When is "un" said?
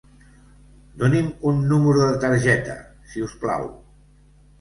1.51-1.59